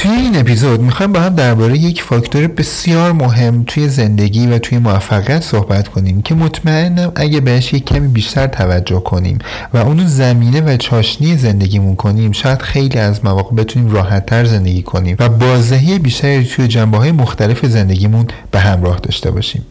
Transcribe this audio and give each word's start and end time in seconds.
توی 0.00 0.10
این 0.10 0.36
اپیزود 0.36 0.80
می‌خوایم 0.80 1.12
با 1.12 1.20
هم 1.20 1.34
درباره 1.34 1.78
یک 1.78 2.02
فاکتور 2.02 2.46
بسیار 2.46 3.12
مهم 3.12 3.64
توی 3.66 3.88
زندگی 3.88 4.46
و 4.46 4.58
توی 4.58 4.78
موفقیت 4.78 5.42
صحبت 5.42 5.88
کنیم 5.88 6.22
که 6.22 6.34
مطمئنم 6.34 7.12
اگه 7.16 7.40
بهش 7.40 7.72
یک 7.72 7.84
کمی 7.84 8.08
بیشتر 8.08 8.46
توجه 8.46 9.00
کنیم 9.00 9.38
و 9.74 9.78
اونو 9.78 10.06
زمینه 10.06 10.60
و 10.60 10.76
چاشنی 10.76 11.36
زندگیمون 11.36 11.96
کنیم 11.96 12.32
شاید 12.32 12.62
خیلی 12.62 12.98
از 12.98 13.24
مواقع 13.24 13.56
بتونیم 13.56 13.90
راحتتر 13.90 14.44
زندگی 14.44 14.82
کنیم 14.82 15.16
و 15.18 15.28
بازدهی 15.28 15.98
بیشتری 15.98 16.44
توی 16.44 16.68
جنبه 16.68 16.98
های 16.98 17.12
مختلف 17.12 17.66
زندگیمون 17.66 18.26
به 18.50 18.60
همراه 18.60 18.98
داشته 18.98 19.30
باشیم. 19.30 19.66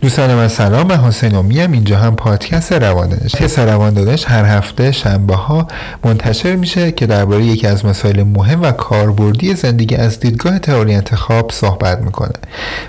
دوستان 0.00 0.34
من 0.34 0.48
سلام 0.48 0.86
من 0.86 0.96
حسین 0.96 1.34
هم 1.34 1.72
اینجا 1.72 1.98
هم 1.98 2.16
پادکست 2.16 2.72
رواندنش 2.72 3.34
که 3.34 3.64
رواندنش 3.64 4.24
هر 4.28 4.44
هفته 4.44 4.92
شنبه 4.92 5.34
ها 5.34 5.68
منتشر 6.04 6.56
میشه 6.56 6.92
که 6.92 7.06
درباره 7.06 7.44
یکی 7.44 7.66
از 7.66 7.86
مسائل 7.86 8.22
مهم 8.22 8.62
و 8.62 8.70
کاربردی 8.70 9.54
زندگی 9.54 9.96
از 9.96 10.20
دیدگاه 10.20 10.58
تئوری 10.58 10.94
انتخاب 10.94 11.50
صحبت 11.52 12.00
می‌کنه. 12.00 12.32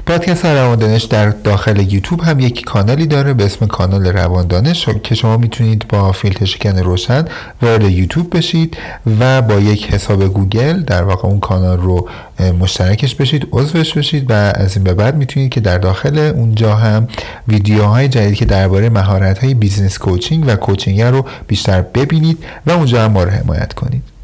پادکست 0.06 0.46
روان 0.46 0.71
دانش 0.71 1.04
در 1.04 1.30
داخل 1.30 1.80
یوتیوب 1.80 2.22
هم 2.22 2.40
یک 2.40 2.66
کانالی 2.66 3.08
داره 3.08 3.34
به 3.34 3.46
اسم 3.46 3.66
کانال 3.66 4.08
روان 4.08 4.43
دانش 4.43 4.90
که 5.04 5.16
شما 5.16 5.38
می‌تونید 5.38 5.88
با 5.88 6.12
فیلتر 6.12 6.46
شکن 6.46 6.78
روشن 6.78 7.26
وارد 7.62 7.84
یوتیوب 7.84 8.38
بشید 8.38 8.78
و 9.20 9.42
با 9.42 9.54
یک 9.54 9.94
حساب 9.94 10.28
گوگل 10.28 10.82
در 10.82 11.04
واقع 11.04 11.28
اون 11.28 11.40
کانال 11.40 11.78
رو 11.78 12.08
مشترکش 12.40 13.16
بشید 13.16 13.48
عضوش 13.52 13.94
بشید 13.94 14.32
و 14.32 14.34
از 14.34 14.76
این 14.76 14.84
به 14.84 14.94
بعد 14.94 15.16
می‌تونید 15.16 15.52
که 15.52 15.60
در 15.60 15.78
داخل 15.78 16.18
اونجا 16.18 16.76
هم 16.76 17.08
ویدیوهای 17.48 18.08
جدید 18.08 18.36
که 18.36 18.46
درباره 18.46 18.90
مهارت 18.90 19.44
های 19.44 19.54
business 19.54 19.98
coaching 19.98 20.44
و 20.48 20.56
coaching 20.56 21.02
رو 21.02 21.26
بیشتر 21.48 21.82
ببینید 21.82 22.38
و 22.66 22.72
اونجا 22.72 23.04
هم 23.04 23.12
ما 23.12 23.24
رو 23.24 23.30
حمایت 23.30 23.74
کنید. 23.74 24.15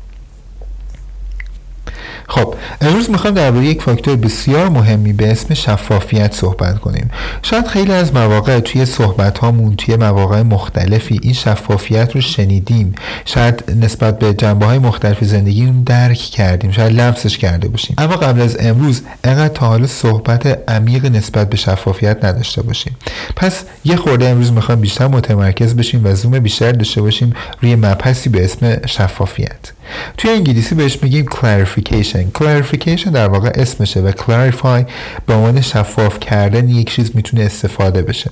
خب 2.31 2.55
امروز 2.81 3.09
می‌خوام 3.09 3.33
درباره 3.33 3.65
یک 3.65 3.81
فاکتور 3.81 4.15
بسیار 4.15 4.69
مهمی 4.69 5.13
به 5.13 5.31
اسم 5.31 5.53
شفافیت 5.53 6.33
صحبت 6.33 6.79
کنیم. 6.79 7.09
شاید 7.41 7.67
خیلی 7.67 7.91
از 7.91 8.13
مواقع 8.13 8.59
توی 8.59 8.85
صحبت 8.85 9.37
هامون 9.37 9.75
توی 9.75 9.95
مواقع 9.95 10.41
مختلفی 10.41 11.19
این 11.23 11.33
شفافیت 11.33 12.15
رو 12.15 12.21
شنیدیم. 12.21 12.95
شاید 13.25 13.63
نسبت 13.81 14.19
به 14.19 14.33
جنبه 14.33 14.65
های 14.65 14.79
مختلف 14.79 15.23
زندگی 15.23 15.73
درک 15.85 16.17
کردیم 16.17 16.71
شاید 16.71 16.93
لمسش 16.93 17.37
کرده 17.37 17.67
باشیم. 17.67 17.95
اما 17.97 18.15
قبل 18.15 18.41
از 18.41 18.57
امروز 18.59 19.01
انقدر 19.23 19.53
تا 19.53 19.67
حالا 19.67 19.87
صحبت 19.87 20.69
عمیق 20.69 21.05
نسبت 21.05 21.49
به 21.49 21.57
شفافیت 21.57 22.25
نداشته 22.25 22.61
باشیم. 22.61 22.95
پس 23.35 23.63
یه 23.85 23.95
خورده 23.95 24.27
امروز 24.27 24.51
می‌خوام 24.51 24.81
بیشتر 24.81 25.07
متمرکز 25.07 25.75
بشیم 25.75 26.01
و 26.03 26.15
زوم 26.15 26.39
بیشتر 26.39 26.71
داشته 26.71 27.01
باشیم 27.01 27.33
روی 27.61 27.75
مبحثی 27.75 28.29
به 28.29 28.45
اسم 28.45 28.87
شفافیت. 28.87 29.80
توی 30.17 30.31
انگلیسی 30.31 30.75
بهش 30.75 30.97
میگیم 31.03 31.25
clarification. 31.25 32.39
Clarification 32.39 33.09
در 33.13 33.27
واقع 33.27 33.51
اسمشه 33.55 33.99
و 33.99 34.11
clarify 34.11 34.91
به 35.25 35.33
عنوان 35.33 35.61
شفاف 35.61 36.19
کردن 36.19 36.69
یک 36.69 36.91
چیز 36.91 37.11
می‌تونه 37.13 37.43
استفاده 37.43 38.01
بشه. 38.01 38.31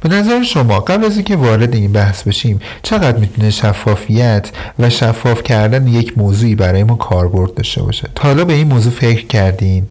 به 0.00 0.08
نظر 0.08 0.42
شما 0.42 0.80
قبل 0.80 1.04
از 1.04 1.14
اینکه 1.16 1.36
وارد 1.36 1.74
این 1.74 1.92
بحث 1.92 2.22
بشیم 2.22 2.60
چقدر 2.82 3.18
می‌تونه 3.18 3.50
شفافیت 3.50 4.50
و 4.78 4.90
شفاف 4.90 5.42
کردن 5.42 5.86
یک 5.86 6.18
موضوعی 6.18 6.54
برای 6.54 6.84
ما 6.84 6.94
کاربرد 6.94 7.54
داشته 7.54 7.82
باشه؟ 7.82 8.08
تا 8.14 8.28
حالا 8.28 8.44
به 8.44 8.52
این 8.52 8.66
موضوع 8.66 8.92
فکر 8.92 9.26
کردین؟ 9.26 9.86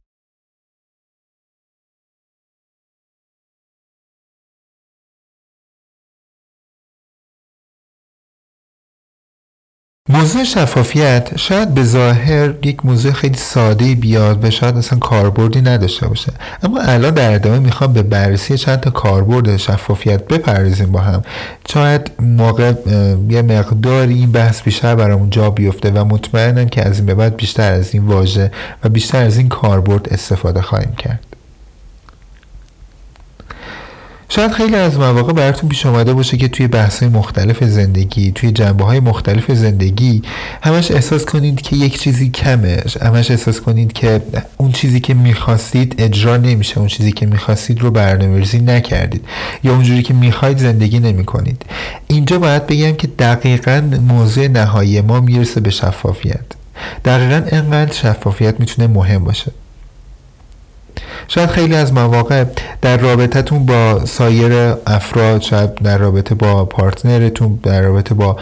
موضوع 10.14 10.44
شفافیت 10.44 11.38
شاید 11.38 11.74
به 11.74 11.84
ظاهر 11.84 12.54
یک 12.64 12.86
موضوع 12.86 13.12
خیلی 13.12 13.38
ساده 13.38 13.96
بیاد 13.96 14.46
و 14.46 14.50
شاید 14.50 14.78
اصلا 14.78 15.00
کاربردی 15.00 15.62
نداشته 15.62 16.08
باشه. 16.08 16.34
اما 16.64 16.82
الان 16.82 17.14
در 17.14 17.36
ادامه 17.36 17.60
می‌خوام 17.60 17.94
به 17.94 18.04
بررسی 18.04 18.58
چند 18.58 18.80
تا 18.80 18.90
کاربرد 18.90 19.58
شفافیت 19.58 20.28
بپردازیم 20.28 20.92
با 20.92 21.00
هم. 21.00 21.22
شاید 21.68 22.12
موقع 22.20 22.74
یه 23.30 23.42
مقداری 23.42 24.14
این 24.14 24.32
بحث 24.32 24.62
بیشتر 24.62 24.96
برامون 24.96 25.30
جا 25.30 25.50
بیفته 25.50 25.92
و 25.92 26.06
مطمئنم 26.06 26.70
که 26.70 26.88
از 26.88 26.98
این 26.98 27.06
به 27.06 27.16
بعد 27.16 27.36
بیشتر 27.36 27.74
از 27.74 27.94
این 27.94 28.06
واژه 28.06 28.52
و 28.84 28.90
بیشتر 28.90 29.26
از 29.26 29.38
این 29.38 29.50
کاربرد 29.50 30.08
استفاده 30.14 30.62
خواهیم 30.62 30.96
کرد. 30.98 31.33
شاید 34.30 34.52
خیلی 34.52 34.76
از 34.76 35.00
مواقع 35.00 35.34
براتون 35.34 35.70
پیش 35.70 35.86
آمده 35.86 36.14
باشه 36.14 36.38
که 36.38 36.48
توی 36.48 36.68
بحث 36.68 37.04
مختلف 37.04 37.64
زندگی 37.64 38.32
توی 38.32 38.52
جنبه 38.52 38.84
های 38.84 39.00
مختلف 39.00 39.52
زندگی 39.52 40.22
همش 40.62 40.92
احساس 40.92 41.26
کنید 41.26 41.62
که 41.62 41.76
یک 41.76 42.00
چیزی 42.00 42.30
کمه 42.30 42.84
همش 43.02 43.32
احساس 43.32 43.62
کنید 43.62 43.94
که 43.94 44.22
اون 44.58 44.72
چیزی 44.72 45.00
که 45.00 45.14
می‌خواستید 45.14 45.96
اجرا 45.98 46.38
نمیشه 46.38 46.78
اون 46.78 46.88
چیزی 46.88 47.12
که 47.12 47.26
می‌خواستید 47.26 47.82
رو 47.82 47.92
برنامه‌ریزی 47.92 48.60
نکردید 48.60 49.26
یا 49.64 49.74
اونجوری 49.74 50.04
که 50.04 50.14
می‌خواید 50.14 50.58
زندگی 50.58 51.00
نمی 51.00 51.26
کنید 51.26 51.66
اینجا 52.08 52.40
باید 52.40 52.68
بگم 52.68 52.96
که 52.96 53.08
دقیقا 53.08 53.84
موضوع 54.08 54.48
نهایی 54.48 55.02
ما 55.02 55.20
می‌رسه 55.20 55.60
به 55.60 55.70
شفافیت. 55.70 56.46
دقیقا 57.06 57.58
انقدر 57.58 57.94
شفافیت 57.94 58.60
می‌تونه 58.60 58.88
مهم 58.88 59.24
باشه. 59.24 59.52
شاید 61.28 61.50
خیلی 61.50 61.76
از 61.76 61.94
مواقع 61.94 62.44
در 62.82 62.98
رابطتون 62.98 63.66
با 63.66 64.06
سایر 64.06 64.74
افراد 64.88 65.42
شاید 65.42 65.76
در 65.76 65.98
رابطه 65.98 66.36
با 66.36 66.66
پارتنرتون 66.66 67.60
در 67.64 67.82
رابطه 67.82 68.16
با 68.16 68.38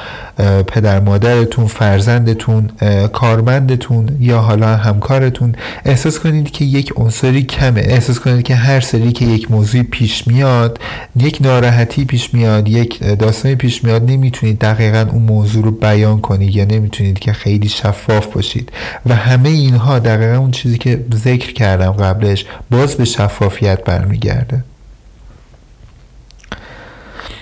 پدر 0.67 0.99
مادرتون 0.99 1.67
فرزندتون 1.67 2.69
کارمندتون 3.13 4.09
یا 4.19 4.39
حالا 4.39 4.75
همکارتون 4.75 5.55
احساس 5.85 6.19
کنید 6.19 6.51
که 6.51 6.65
یک 6.65 6.93
عنصری 6.95 7.43
کمه. 7.43 7.81
احساس 7.81 8.19
کنید 8.19 8.43
که 8.43 8.55
هر 8.55 8.79
سری 8.79 9.11
که 9.11 9.25
یک 9.25 9.51
موضوع 9.51 9.83
پیش 9.83 10.27
میاد 10.27 10.79
یک 11.15 11.37
ناراحتی 11.41 12.05
پیش 12.05 12.33
میاد 12.33 12.69
یک 12.69 13.03
داستانی 13.03 13.55
پیش 13.55 13.83
میاد 13.83 14.11
نمی‌تونید 14.11 14.59
دقیقا 14.59 15.05
اون 15.11 15.23
موضوع 15.23 15.63
رو 15.63 15.71
بیان 15.71 16.21
کنید 16.21 16.55
یا 16.55 16.65
نمی‌تونید 16.65 17.19
که 17.19 17.33
خیلی 17.33 17.69
شفاف 17.69 18.25
باشید. 18.25 18.71
و 19.05 19.15
همه 19.15 19.49
اینها 19.49 19.99
دقیقا 19.99 20.37
اون 20.37 20.51
چیزی 20.51 20.77
که 20.77 21.05
ذکر 21.15 21.53
کردم 21.53 21.91
قبلش 21.91 22.45
باز 22.71 22.95
به 22.95 23.05
شفافیت 23.05 23.83
برمیگرده. 23.83 24.63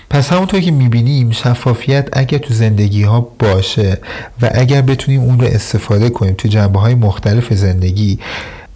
پس 0.10 0.34
همونطور 0.34 0.60
که 0.60 0.72
می‌بینیم 0.72 1.32
شفافیت 1.32 2.10
اگر 2.14 2.38
تو 2.38 2.54
زندگی 2.54 3.04
ها 3.04 3.32
باشه 3.40 3.98
و 4.42 4.50
اگر 4.54 4.82
بتونیم 4.82 5.22
اون 5.22 5.40
رو 5.40 5.48
استفاده 5.48 6.10
کنیم 6.10 6.36
تو 6.38 6.48
جنبه 6.48 6.80
های 6.80 6.96
مختلف 6.96 7.54
زندگی 7.54 8.20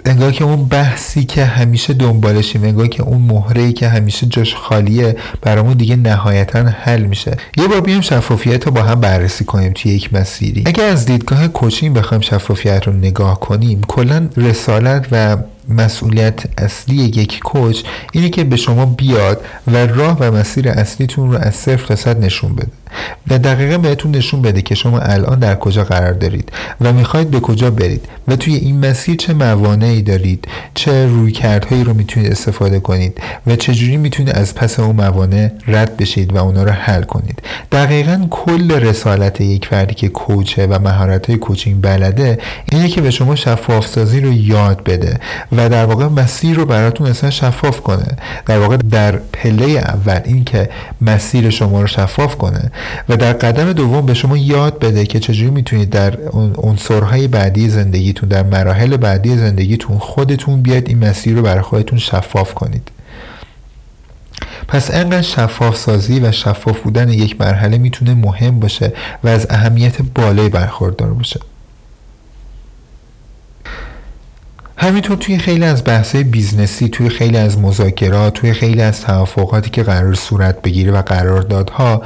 انگار 0.06 0.31
که 0.31 0.44
اون 0.44 0.66
بحثی 0.66 1.24
که 1.24 1.46
همیشه 1.46 1.94
دنبالشیم 1.94 2.63
انگار 2.63 2.88
که 2.88 3.03
اون 3.03 3.22
مهره 3.22 3.72
که 3.72 3.88
همیشه 3.90 4.25
جاش 4.25 4.56
خالیه 4.56 5.16
برامون 5.42 5.74
دیگه 5.74 5.96
نهایتا 5.96 6.59
حل 6.59 7.03
میشه. 7.03 7.38
یه 7.58 7.68
بار 7.68 7.81
بیایم 7.81 8.02
شفافیت 8.02 8.66
رو 8.66 8.72
با 8.72 8.84
هم 8.84 9.00
بررسی 9.00 9.46
کنیم 9.46 9.74
توی 9.74 9.92
یک 9.92 10.13
مسیری. 10.13 10.63
اگر 10.66 10.86
از 10.86 11.06
دیدگاه 11.06 11.47
کوچین 11.47 11.94
بخوایم 11.94 12.22
شفافیت 12.22 12.88
رو 12.88 12.94
نگاه 12.94 13.40
کنیم 13.40 13.81
کلا 13.88 14.30
رسالت 14.38 15.06
و 15.12 15.38
مسئولیت 15.69 16.44
اصلی 16.57 16.96
یک 16.96 17.40
کوچ 17.40 17.84
اینه 18.12 18.29
که 18.29 18.44
به 18.44 18.56
شما 18.56 18.85
بیاد 18.85 19.46
و 19.68 19.88
راه 19.88 20.18
و 20.19 20.31
مسیر 20.31 20.69
اصلیتون 20.69 21.31
رو 21.31 21.38
از 21.38 21.56
صفر 21.56 21.85
تا 21.88 21.96
صد 21.96 22.24
نشون 22.24 22.56
بده. 22.56 22.72
و 23.29 23.40
دقیقا 23.40 23.78
بهتون 23.78 24.12
نشون 24.12 24.41
بده 24.41 24.62
که 24.62 24.75
شما 24.75 25.00
الان 25.00 25.39
در 25.39 25.56
کجا 25.56 25.83
قرار 25.83 26.13
دارید 26.13 26.51
و 26.81 26.94
می‌خواید 26.94 27.31
به 27.31 27.39
کجا 27.39 27.71
برید 27.71 28.06
و 28.27 28.36
توی 28.36 28.56
این 28.56 28.86
مسیر 28.86 29.15
چه 29.15 29.33
موانعی 29.33 30.01
دارید 30.01 30.48
چه 30.74 31.07
رویکردهایی 31.07 31.83
رو 31.83 31.94
می‌تونید 31.94 32.31
استفاده 32.31 32.80
کنید 32.80 33.21
و 33.48 33.56
چجوری 33.56 33.98
می‌تونید 33.98 34.36
از 34.36 34.56
پس 34.56 34.80
اون 34.80 34.95
موانع 34.95 35.51
رد 35.68 35.98
بشید 35.98 36.33
و 36.33 36.38
اونا 36.38 36.63
رو 36.63 36.71
حل 36.71 37.04
کنید. 37.04 37.42
دقیقا 37.71 38.27
کل 38.30 38.71
رسالت 38.71 39.42
یک 39.42 39.66
فردی 39.66 39.95
که 39.95 40.09
کوچه 40.09 40.68
و 40.68 40.80
مهارت 40.80 41.30
های 41.30 41.38
کوچینگ 41.38 41.81
بلده 41.81 42.39
اینه 42.71 42.88
که 42.88 43.01
به 43.01 43.12
شما 43.12 43.36
شفاف 43.36 43.88
سازی 43.88 44.21
رو 44.21 44.33
یاد 44.33 44.83
بده 44.83 45.19
و 45.58 45.70
در 45.70 45.86
واقع 45.86 46.08
مسیر 46.08 46.56
رو 46.56 46.66
براتون 46.66 47.08
اصلا 47.08 47.30
شفاف 47.30 47.82
کنه. 47.82 48.18
در 48.46 48.60
واقع 48.60 48.78
در 48.78 49.12
پله 49.16 49.66
اول 49.66 50.20
این 50.26 50.44
که 50.44 50.70
مسیر 51.02 51.50
شما 51.50 51.82
رو 51.82 51.88
شفاف 51.88 52.38
کنه 52.38 52.72
و 53.10 53.18
در 53.18 53.34
قدم 53.34 53.74
دوم 53.74 54.06
به 54.06 54.14
شما 54.14 54.38
یاد 54.38 54.80
بده 54.80 55.06
که 55.06 55.20
چجوری 55.20 55.52
می‌تونید 55.52 55.90
در 55.90 56.18
عنصرهای 56.58 57.28
بعدی 57.28 57.70
زندگیتون 57.70 58.30
در 58.30 58.44
مراحل 58.44 58.98
بعدی 58.98 59.38
زندگیتون 59.38 59.98
خودتون 59.98 60.62
بیاید 60.62 60.90
این 60.90 61.06
مسیر 61.06 61.36
رو 61.36 61.42
برای 61.42 61.62
خودتون 61.62 62.00
شفاف 62.00 62.54
کنید. 62.54 62.92
پس 64.68 64.94
انقدر 64.94 65.22
شفاف 65.22 65.78
سازی 65.78 66.20
و 66.20 66.32
شفاف 66.32 66.80
بودن 66.80 67.10
یک 67.10 67.42
مرحله 67.42 67.78
می‌تونه 67.78 68.14
مهم 68.14 68.60
باشه 68.60 68.94
و 69.24 69.28
از 69.28 69.48
اهمیت 69.50 70.02
بالایی 70.16 70.50
برخوردار 70.50 71.14
باشه. 71.14 71.40
همینطور 74.83 75.18
توی 75.18 75.38
خیلی 75.38 75.65
از 75.65 75.83
بحث‌های 75.83 76.24
business 76.24 76.80
ی 76.80 76.88
توی 76.88 77.09
خیلی 77.09 77.38
از 77.38 77.57
مذاکرات 77.57 78.33
توی 78.33 78.53
خیلی 78.53 78.81
از 78.81 79.01
توافقاتی 79.01 79.69
که 79.69 79.83
قرار 79.83 80.13
صورت 80.13 80.62
بگیره 80.62 80.91
و 80.91 81.01
قراردادها 81.01 82.01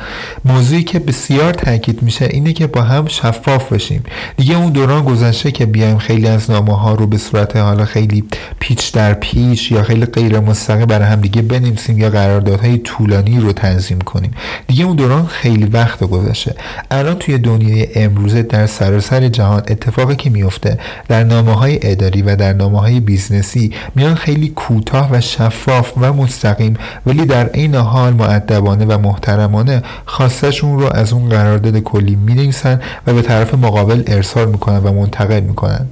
موضوعی 0.45 0.83
که 0.83 1.00
بسیار 1.00 1.53
تاکید 1.53 2.03
میشه 2.03 2.25
اینه 2.25 2.53
که 2.53 2.68
با 2.68 2.81
هم 2.81 3.07
شفاف 3.07 3.69
باشیم 3.69 4.03
دیگه 4.38 4.57
اون 4.57 4.71
دوران 4.71 5.03
گذشته 5.03 5.51
که 5.51 5.65
بیایم 5.65 5.97
خیلی 5.97 6.27
از 6.27 6.51
نامه 6.51 6.77
ها 6.77 6.94
رو 6.94 7.07
به 7.07 7.18
صورت 7.18 7.56
حالا 7.56 7.85
خیلی 7.85 8.24
پیچ 8.59 8.94
در 8.94 9.13
پیچ 9.13 9.71
یا 9.71 9.83
خیلی 9.83 10.06
غیر 10.06 10.39
مستقیم 10.39 10.85
برای 10.85 11.07
هم 11.07 11.21
دیگه 11.21 11.41
بنویسیم 11.41 11.97
یا 11.97 12.09
قراردادهای 12.09 12.77
طولانی 12.77 13.39
رو 13.39 13.53
تنظیم 13.53 14.00
کنیم. 14.00 14.31
دیگه 14.68 14.85
اون 14.85 14.95
دوران 14.95 15.25
خیلی 15.25 15.65
وقت 15.65 16.03
گذشته. 16.03 16.56
الان 16.91 17.15
توی 17.15 17.38
دنیای 17.38 17.88
امروزه 17.95 18.44
در 18.44 18.68
سراسر 18.68 19.27
جهان 19.27 19.63
اتفاقی 19.68 20.15
که 20.15 20.29
میفته 20.29 20.77
در 21.07 21.24
نامه 21.24 21.53
های 21.53 21.79
اداری 21.81 22.21
و 22.21 22.35
در 22.35 22.53
نامه 22.53 22.67
های 22.75 23.00
business 23.00 23.63
ی 23.63 23.72
میان 23.96 24.16
خیلی 24.16 24.50
کوتاه 24.50 25.12
و 25.12 25.22
شفاف 25.22 25.94
و 26.02 26.14
مستقیم 26.14 26.78
ولی 27.06 27.25
در 27.25 27.48
عین 27.48 27.75
حال 27.75 28.14
مودبانه 28.13 28.86
و 28.86 28.98
محترمانه 28.98 29.84
خواستشون 30.06 30.80
رو 30.80 30.90
از 30.94 31.14
اون 31.14 31.30
قرارداد 31.30 31.80
کلی 31.80 32.16
می‌نویسن 32.16 32.81
و 33.08 33.14
به 33.14 33.22
طرف 33.22 33.54
مقابل 33.54 34.04
ارسال 34.08 34.48
می‌کنن 34.50 34.78
و 34.78 34.94
منتقل 34.94 35.40
می‌کنن. 35.40 35.88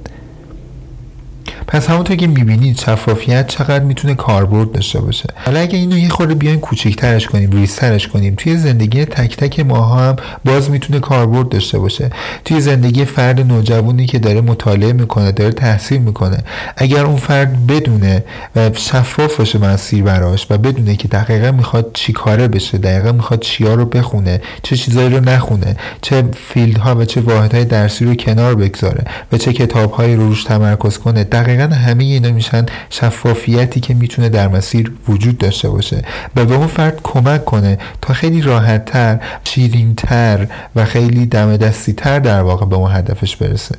پس 1.68 1.90
همونطور 1.90 2.16
که 2.16 2.26
می‌بینید 2.26 2.78
شفافیت 2.78 3.46
چقدر 3.46 3.84
می‌تونه 3.84 4.14
کاربرد 4.14 4.72
داشته 4.72 5.00
باشه. 5.00 5.28
حالا 5.44 5.60
اگه 5.60 5.78
اینو 5.78 5.98
یه 5.98 6.08
خورده 6.08 6.34
بیایم 6.34 6.60
کوچیکترش 6.60 7.26
کنیم 7.26 7.50
ریزترش 7.50 8.08
کنیم 8.08 8.34
توی 8.36 8.56
زندگی 8.56 9.04
تک 9.04 9.36
تک 9.36 9.60
ماها 9.60 10.08
هم 10.08 10.16
باز 10.44 10.70
می‌تونه 10.70 11.00
کاربرد 11.00 11.48
داشته 11.48 11.78
باشه. 11.78 12.10
توی 12.44 12.60
زندگی 12.60 13.04
فرد 13.04 13.40
نوجوانی 13.40 14.06
که 14.06 14.18
داره 14.18 14.40
مطالعه 14.40 14.92
می‌کنه 14.92 15.32
داره 15.32 15.52
تحصیل 15.52 16.00
می‌کنه 16.00 16.38
اگر 16.76 17.04
اون 17.04 17.16
فرد 17.16 17.66
بدونه 17.66 18.24
و 18.56 18.70
شفاف 18.74 19.36
باشه 19.36 19.58
مسیر 19.58 20.02
براش 20.02 20.46
و 20.50 20.58
بدونه 20.58 20.96
که 20.96 21.08
دقیقا 21.08 21.50
می‌خواد 21.50 21.90
چی 21.94 22.12
کاره 22.12 22.48
بشه 22.48 22.78
دقیقا 22.78 23.12
می‌خواد 23.12 23.40
چیا 23.40 23.74
رو 23.74 23.84
بخونه 23.84 24.40
چه 24.62 24.76
چیزایی 24.76 25.08
رو 25.08 25.20
نخونه 25.20 25.76
چه 26.02 26.24
فیلدها 26.48 26.94
و 26.94 27.04
چه 27.04 27.20
واحدهای 27.20 27.64
درسی 27.64 28.04
رو 28.04 28.14
کنار 28.14 28.54
بگذاره 28.54 29.04
و 29.32 29.38
چه 29.38 29.52
کتابهایی 29.52 30.16
رو 30.16 30.28
روش 30.28 30.44
تمرکز 30.44 30.98
کنه 30.98 31.24
دقیقا 31.24 31.55
دقیقا 31.56 31.74
همه 31.74 32.04
اینا 32.04 32.30
میشن 32.30 32.66
شفافیتی 32.90 33.80
که 33.80 33.94
می‌تونه 33.94 34.28
در 34.28 34.48
مسیر 34.48 34.92
وجود 35.08 35.38
داشته 35.38 35.68
باشه 35.68 36.02
و 36.36 36.44
به 36.44 36.54
اون 36.54 36.66
فرد 36.66 37.00
کمک 37.02 37.44
کنه 37.44 37.78
تا 38.02 38.14
خیلی 38.14 38.42
راحتتر 38.42 39.18
شیرینتر 39.44 40.46
و 40.76 40.84
خیلی 40.84 41.26
دم 41.26 41.56
تر 41.96 42.18
در 42.18 42.42
واقع 42.42 42.66
به 42.66 42.76
اون 42.76 42.92
هدفش 42.92 43.36
برسه. 43.36 43.74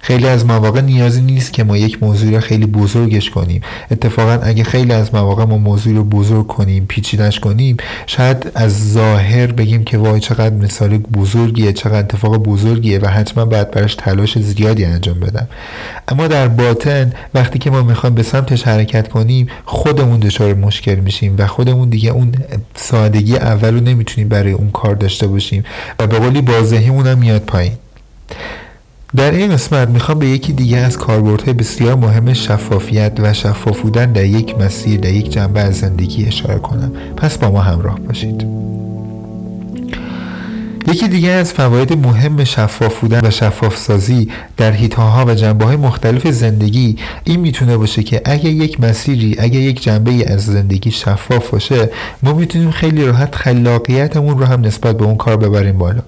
خیلی 0.00 0.26
از 0.26 0.46
مواقع 0.46 0.80
نیازی 0.80 1.20
نیست 1.20 1.52
که 1.52 1.64
ما 1.64 1.76
یک 1.76 2.02
موضوع 2.02 2.30
رو 2.30 2.40
خیلی 2.40 2.66
بزرگش 2.66 3.30
کنیم. 3.30 3.62
اتفاقا 3.90 4.38
اگه 4.42 4.64
خیلی 4.64 4.92
از 4.92 5.14
مواقع 5.14 5.44
ما 5.44 5.58
موضوع 5.58 5.94
رو 5.94 6.04
بزرگ 6.04 6.46
کنیم 6.46 6.86
پیچیدش 6.86 7.40
کنیم 7.40 7.76
شاید 8.06 8.50
از 8.54 8.92
ظاهر 8.92 9.46
بگیم 9.46 9.84
که 9.84 9.98
وای 9.98 10.20
چقدر 10.20 10.54
مثال 10.54 10.98
بزرگیه 10.98 11.72
چقدر 11.72 11.98
اتفاق 11.98 12.36
بزرگیه 12.36 12.98
و 12.98 13.06
حتما 13.06 13.44
باید 13.44 13.70
براش 13.70 13.94
تلاش 13.94 14.38
زیادی 14.38 14.84
انجام 14.84 15.20
بدم. 15.20 15.48
اما 16.08 16.26
در 16.26 16.48
باطن 16.48 17.12
وقتی 17.34 17.58
که 17.58 17.70
ما 17.70 17.82
می‌خوایم 17.82 18.14
به 18.14 18.22
سمتش 18.22 18.62
حرکت 18.62 19.08
کنیم 19.08 19.46
خودمون 19.64 20.20
دچار 20.20 20.54
مشکل 20.54 20.94
میشیم 20.94 21.34
و 21.38 21.46
خودمون 21.46 21.88
دیگه 21.88 22.10
اون 22.10 22.32
سادگی 22.74 23.36
اول 23.36 23.74
رو 23.74 23.80
نمی‌تونیم 23.80 24.28
برای 24.28 24.52
اون 24.52 24.70
کار 24.70 24.94
داشته 24.94 25.26
باشیم 25.26 25.64
و 25.98 26.06
به 26.06 26.18
قولی 26.18 26.42
بازدهیمون 26.42 27.06
هم 27.06 27.18
میاد 27.18 27.42
پایین. 27.42 27.72
در 29.16 29.30
این 29.30 29.52
قسمت 29.52 29.88
می‌خوام 29.88 30.18
به 30.18 30.26
یکی 30.26 30.52
دیگه 30.52 30.76
از 30.76 30.98
کاربردهای 30.98 31.52
بسیار 31.52 31.94
مهم 31.94 32.32
شفافیت 32.32 33.12
و 33.18 33.32
شفاف 33.32 33.80
بودن 33.80 34.12
در 34.12 34.24
یک 34.24 34.58
مسیر 34.58 35.00
در 35.00 35.12
یک 35.12 35.32
جنبه 35.32 35.60
از 35.60 35.78
زندگی 35.78 36.24
اشاره 36.24 36.58
کنم. 36.58 36.92
پس 37.16 37.38
با 37.38 37.50
ما 37.50 37.60
همراه 37.60 38.00
باشید. 38.00 38.46
یکی 40.92 41.08
دیگه 41.08 41.28
از 41.28 41.52
فواید 41.52 41.92
مهم 41.92 42.44
شفاف 42.44 43.00
بودن 43.00 43.26
و 43.26 43.30
شفاف 43.30 43.76
سازی 43.76 44.28
در 44.56 44.72
هیتاها 44.72 45.24
و 45.24 45.34
جنبه 45.34 45.64
های 45.64 45.76
مختلف 45.76 46.26
زندگی 46.26 46.96
این 47.24 47.40
می‌تونه 47.40 47.76
باشه 47.76 48.02
که 48.02 48.22
اگه 48.24 48.50
یک 48.50 48.80
مسیری 48.80 49.36
اگه 49.38 49.58
یک 49.58 49.82
جنبه 49.82 50.32
از 50.32 50.46
زندگی 50.46 50.90
شفاف 50.90 51.50
باشه 51.50 51.90
ما 52.22 52.32
می‌تونیم 52.32 52.70
خیلی 52.70 53.04
راحت 53.04 53.34
خلاقیتمون 53.34 54.38
رو 54.38 54.44
هم 54.44 54.60
نسبت 54.60 54.96
به 54.96 55.04
اون 55.04 55.16
کار 55.16 55.36
ببریم 55.36 55.78
بالا. 55.78 56.02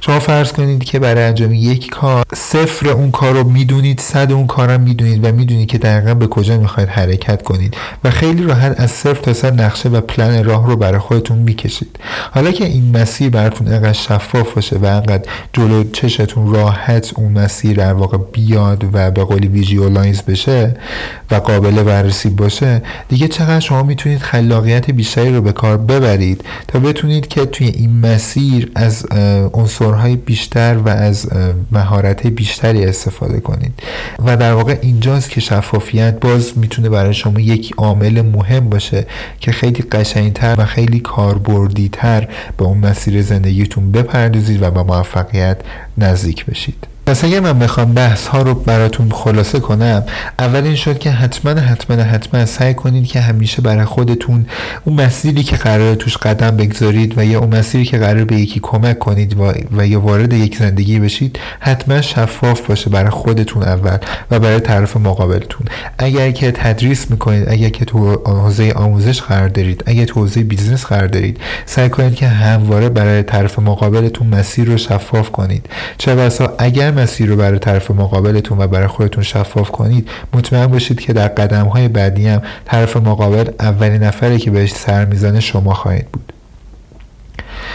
شما 0.00 0.18
فرض 0.18 0.52
کنید 0.52 0.84
که 0.84 0.98
برای 0.98 1.24
انجام 1.24 1.54
یک 1.54 1.90
کار 1.90 2.24
صفر 2.34 2.88
اون 2.88 3.10
کار 3.10 3.34
رو 3.34 3.50
می‌دونید 3.50 4.00
صد 4.00 4.32
اون 4.32 4.46
کارم 4.46 4.80
می‌دونید 4.80 5.24
و 5.24 5.32
می‌دونید 5.32 5.68
که 5.68 5.78
دقیقا 5.78 6.14
به 6.14 6.26
کجا 6.26 6.58
می‌خواید 6.58 6.88
حرکت 6.88 7.42
کنید 7.42 7.76
و 8.04 8.10
خیلی 8.10 8.42
راحت 8.42 8.80
از 8.80 8.90
صفر 8.90 9.20
تا 9.22 9.32
صد 9.32 9.60
نقشه 9.60 9.88
و 9.88 10.00
پلن 10.00 10.44
راه 10.44 10.66
رو 10.66 10.76
برای 10.76 10.98
خودتون 10.98 11.38
می‌کشید. 11.38 11.98
حالا 12.30 12.50
که 12.50 12.64
این 12.64 12.98
مسیر 12.98 13.30
براتون 13.30 13.68
انقدر 13.68 13.92
شفاف 13.92 14.54
باشه 14.54 14.76
و 14.76 14.84
انقدر 14.84 15.22
جلو 15.52 15.84
چشتون 15.92 16.54
راحت 16.54 17.12
اون 17.16 17.32
مسیر 17.32 17.76
در 17.76 17.92
واقع 17.92 18.18
بیاد 18.32 18.84
و 18.92 19.10
به 19.10 19.24
قولی 19.24 19.48
ویژوالایز 19.48 20.22
بشه 20.22 20.76
و 21.30 21.34
قابل 21.34 21.82
بررسی 21.82 22.28
باشه 22.28 22.82
دیگه 23.08 23.28
چقدر 23.28 23.60
شما 23.60 23.82
می‌تونید 23.82 24.18
خلاقیت 24.18 24.90
بیشتری 24.90 25.34
رو 25.34 25.42
به 25.42 25.52
کار 25.52 25.76
ببرید 25.76 26.44
تا 26.68 26.78
بتونید 26.78 27.28
که 27.28 27.46
توی 27.46 27.66
این 27.66 28.00
مسیر 28.00 28.70
از 28.74 29.06
عنصرهای 29.66 30.16
بیشتر 30.16 30.76
و 30.76 30.88
از 30.88 31.28
مهارت 31.72 32.26
بیشتری 32.26 32.84
استفاده 32.84 33.40
کنید. 33.40 33.72
و 34.24 34.36
در 34.36 34.52
واقع 34.52 34.78
اینجاست 34.82 35.30
که 35.30 35.40
شفافیت 35.40 36.20
باز 36.20 36.58
می‌تونه 36.58 36.88
برای 36.88 37.14
شما 37.14 37.40
یک 37.40 37.74
عامل 37.76 38.22
مهم 38.22 38.68
باشه 38.68 39.06
که 39.40 39.52
خیلی 39.52 39.82
قشنگتر 39.82 40.54
و 40.58 40.64
خیلی 40.64 41.00
کاربردیتر 41.00 42.28
به 42.56 42.64
اون 42.64 42.78
مسیر 42.78 43.22
زندگیتون 43.22 43.92
بپردازید 43.92 44.62
و 44.62 44.70
به 44.70 44.82
موفقیت 44.82 45.56
نزدیک 45.98 46.46
بشید. 46.46 46.86
پس 47.06 47.24
اگر 47.24 47.40
من 47.40 47.58
بخوام 47.58 47.94
بحث 47.94 48.26
ها 48.26 48.42
رو 48.42 48.54
براتون 48.54 49.10
خلاصه 49.10 49.60
کنم 49.60 50.02
اول 50.38 50.64
این 50.64 50.74
شد 50.74 50.98
که 50.98 51.10
حتما 51.10 51.60
حتما 51.60 52.02
حتما 52.02 52.46
سعی 52.46 52.74
کنید 52.74 53.06
که 53.06 53.20
همیشه 53.20 53.62
برای 53.62 53.84
خودتون 53.84 54.46
اون 54.84 55.00
مسیری 55.00 55.42
که 55.42 55.56
قراره 55.56 55.94
توش 55.94 56.16
قدم 56.16 56.50
بگذارید 56.50 57.18
و 57.18 57.24
یا 57.24 57.40
اون 57.40 57.56
مسیری 57.56 57.84
که 57.84 57.98
قراره 57.98 58.24
به 58.24 58.36
یکی 58.36 58.60
کمک 58.62 58.98
کنید 58.98 59.40
و, 59.40 59.52
و 59.76 59.86
یا 59.86 60.00
وارد 60.00 60.32
یک 60.32 60.56
زندگی 60.56 60.98
بشید 60.98 61.38
حتما 61.60 62.00
شفاف 62.00 62.60
باشه 62.60 62.90
برای 62.90 63.10
خودتون 63.10 63.62
اول 63.62 63.98
و 64.30 64.38
برای 64.38 64.60
طرف 64.60 64.96
مقابلتون. 64.96 65.66
اگر 65.98 66.30
که 66.30 66.52
تدریس 66.52 67.10
می‌کنید 67.10 67.48
اگر 67.48 67.68
که 67.68 67.84
تو 67.84 68.22
حوزه 68.26 68.72
آموزش 68.72 69.22
قرار 69.22 69.48
دارید 69.48 69.82
اگر 69.86 70.04
تو 70.04 70.20
حوزه 70.20 70.42
business 70.42 70.84
قرار 70.84 71.06
دارید 71.06 71.40
سعی 71.66 71.88
کنید 71.88 72.14
که 72.14 72.28
همواره 72.28 72.88
برای 72.88 73.22
طرف 73.22 73.58
مقابلتون 73.58 74.26
مسیر 74.26 74.68
رو 74.68 74.76
شفاف 74.76 75.30
کنید. 75.30 75.66
چه 75.98 76.14
بسا 76.14 76.54
اگر 76.58 76.95
مسیر 76.96 77.28
رو 77.28 77.36
برای 77.36 77.58
طرف 77.58 77.90
مقابلتون 77.90 78.58
و 78.58 78.66
برای 78.66 78.86
خودتون 78.86 79.22
شفاف 79.24 79.70
کنید 79.70 80.08
مطمئن 80.34 80.66
باشید 80.66 81.00
که 81.00 81.12
در 81.12 81.28
قدم 81.28 81.66
های 81.66 81.88
بعدی 81.88 82.28
هم 82.28 82.42
طرف 82.64 82.96
مقابل 82.96 83.50
اولین 83.60 84.02
نفری 84.02 84.38
که 84.38 84.50
بهش 84.50 84.72
سر 84.72 85.04
می‌زنه 85.04 85.40
شما 85.40 85.74
خواهید 85.74 86.08
بود. 86.12 86.32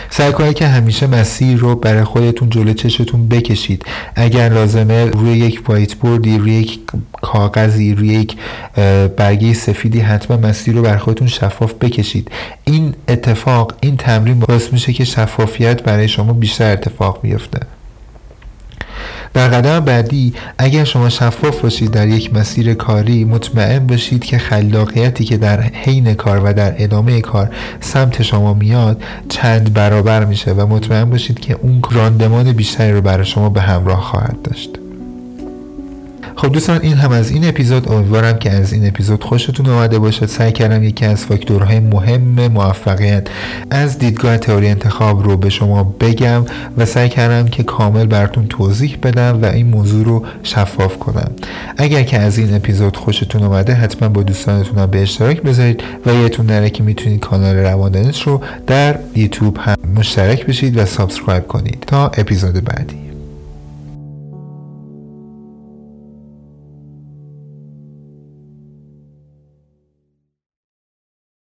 سعی 0.10 0.32
کنید 0.32 0.54
که 0.54 0.68
همیشه 0.68 1.08
مسیر 1.08 1.58
رو 1.58 1.76
برای 1.76 2.04
خودتون 2.04 2.50
جلو 2.50 2.74
چشتون 2.74 3.28
بکشید. 3.28 3.86
اگر 4.16 4.50
لازمه 4.50 5.06
روی 5.06 5.38
یک 5.38 5.64
وایت 5.68 5.96
بوردی 5.96 6.38
روی 6.38 6.54
یک 6.54 6.80
کاغذی 7.22 7.96
روی 7.96 8.08
یک 8.08 8.38
برگه 9.18 9.54
سفیدی 9.54 10.00
حتما 10.00 10.38
مسیر 10.38 10.76
رو 10.76 10.82
برای 10.82 10.98
خودتون 10.98 11.28
شفاف 11.28 11.74
بکشید. 11.74 12.32
این 12.66 12.94
اتفاق 13.08 13.74
این 13.82 13.98
تمرین 13.98 14.40
باعث 14.40 14.74
میشه 14.74 14.94
که 14.94 15.04
شفافیت 15.06 15.84
برای 15.84 16.08
شما 16.08 16.34
بیشتر 16.34 16.72
اتفاق 16.72 17.22
بیفته. 17.22 17.60
در 19.34 19.48
قدم 19.48 19.80
بعدی 19.80 20.34
اگر 20.58 20.84
شما 20.84 21.10
شفاف 21.10 21.62
باشید 21.62 21.92
در 21.92 22.08
یک 22.08 22.34
مسیر 22.34 22.74
کاری 22.74 23.26
مطمئن 23.26 23.88
باشید 23.88 24.26
که 24.26 24.38
خلاقیتی 24.38 25.24
که 25.24 25.38
در 25.38 25.62
حین 25.62 26.14
کار 26.14 26.42
و 26.46 26.54
در 26.54 26.84
ادامه 26.84 27.22
کار 27.22 27.50
سمت 27.80 28.22
شما 28.22 28.54
میاد 28.54 29.04
چند 29.30 29.74
برابر 29.74 30.26
میشه 30.26 30.52
و 30.52 30.68
مطمئن 30.68 31.10
باشید 31.10 31.40
که 31.40 31.58
اون 31.62 31.82
راندمان 31.92 32.52
بیشتری 32.52 32.92
رو 32.92 33.02
برای 33.02 33.26
شما 33.26 33.50
به 33.50 33.62
همراه 33.62 34.02
خواهد 34.02 34.42
داشت. 34.44 34.81
خب 36.42 36.52
دوستان 36.52 36.80
این 36.82 36.94
هم 36.94 37.12
از 37.12 37.32
این 37.32 37.48
اپیزود. 37.48 37.92
امیدوارم 37.92 38.38
که 38.38 38.52
از 38.52 38.74
این 38.74 38.88
اپیزود 38.88 39.24
خوشتون 39.24 39.70
آمده 39.70 40.00
باشد. 40.00 40.26
سعی 40.26 40.52
کردم 40.52 40.84
یکی 40.84 41.06
از 41.06 41.26
فاکتورهای 41.26 41.80
مهم 41.80 42.48
موفقیت 42.48 43.28
از 43.70 44.00
دیدگاه 44.00 44.38
تئوری 44.38 44.68
انتخاب 44.68 45.24
رو 45.24 45.38
به 45.38 45.50
شما 45.50 45.84
بگم 45.84 46.46
و 46.78 46.86
سعی 46.86 47.10
کردم 47.10 47.48
که 47.48 47.64
کامل 47.64 48.06
براتون 48.06 48.48
توضیح 48.48 48.98
بدم 49.04 49.42
و 49.42 49.46
این 49.46 49.68
موضوع 49.68 50.06
رو 50.06 50.26
شفاف 50.44 50.98
کنم. 50.98 51.32
اگر 51.78 52.04
که 52.04 52.20
از 52.20 52.38
این 52.38 52.56
اپیزود 52.56 52.98
خوشتون 52.98 53.44
اومده 53.44 53.74
حتما 53.74 54.10
با 54.10 54.24
دوستانتون 54.24 54.86
به 54.86 55.02
اشتراک 55.02 55.42
بذارید 55.42 55.84
و 56.06 56.14
یادتون 56.14 56.46
نره 56.46 56.70
که 56.70 56.84
می‌تونید 56.84 57.20
کانال 57.20 57.56
روان 57.56 58.14
رو 58.26 58.42
در 58.68 59.00
یوتیوب 59.16 59.58
هم 59.58 59.76
مشترک 59.96 60.46
بشید 60.46 60.78
و 60.78 60.86
subscribe 60.86 61.48
کنید. 61.48 61.84
تا 61.88 62.08
اپیزود 62.08 62.54
بعدی. 62.54 63.11